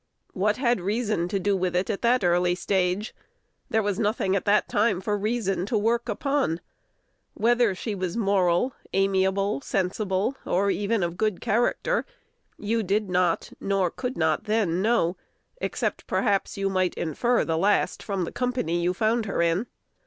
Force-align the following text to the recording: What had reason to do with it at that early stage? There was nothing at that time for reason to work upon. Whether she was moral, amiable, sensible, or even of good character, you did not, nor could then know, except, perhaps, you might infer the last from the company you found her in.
What 0.33 0.57
had 0.57 0.81
reason 0.81 1.27
to 1.27 1.39
do 1.39 1.55
with 1.55 1.75
it 1.75 1.87
at 1.91 2.01
that 2.01 2.23
early 2.23 2.55
stage? 2.55 3.13
There 3.69 3.83
was 3.83 3.99
nothing 3.99 4.35
at 4.35 4.45
that 4.45 4.67
time 4.67 4.99
for 4.99 5.15
reason 5.15 5.67
to 5.67 5.77
work 5.77 6.09
upon. 6.09 6.59
Whether 7.35 7.75
she 7.75 7.93
was 7.93 8.17
moral, 8.17 8.73
amiable, 8.93 9.61
sensible, 9.61 10.35
or 10.43 10.71
even 10.71 11.03
of 11.03 11.17
good 11.17 11.39
character, 11.39 12.03
you 12.57 12.81
did 12.81 13.11
not, 13.11 13.51
nor 13.59 13.91
could 13.91 14.15
then 14.15 14.81
know, 14.81 15.17
except, 15.57 16.07
perhaps, 16.07 16.57
you 16.57 16.67
might 16.67 16.95
infer 16.95 17.45
the 17.45 17.55
last 17.55 18.01
from 18.01 18.23
the 18.23 18.31
company 18.31 18.81
you 18.81 18.95
found 18.95 19.27
her 19.27 19.39
in. 19.39 19.67